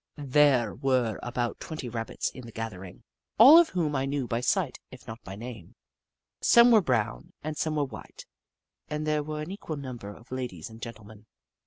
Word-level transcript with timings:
There 0.17 0.73
were 0.73 1.19
about 1.21 1.59
twenty 1.59 1.87
Rabbits 1.87 2.31
in 2.31 2.47
the 2.47 2.51
gathering, 2.51 3.03
all 3.37 3.59
of 3.59 3.69
whom 3.69 3.95
I 3.95 4.07
knew 4.07 4.25
by 4.27 4.41
sight 4.41 4.79
if 4.89 5.05
not 5.05 5.21
by 5.23 5.35
name. 5.35 5.75
Some 6.41 6.71
were 6.71 6.81
brown 6.81 7.33
and 7.43 7.55
some 7.55 7.75
were 7.75 7.85
white, 7.85 8.25
and 8.89 9.05
there 9.05 9.21
were 9.21 9.43
an 9.43 9.51
equal 9.51 9.77
number 9.77 10.09
of 10.09 10.31
ladies 10.31 10.71
and 10.71 10.81
gentlemen. 10.81 11.27